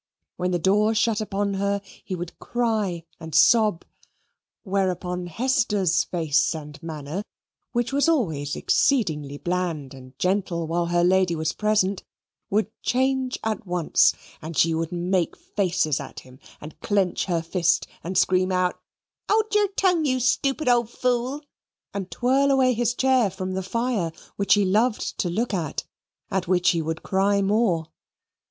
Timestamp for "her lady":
10.87-11.35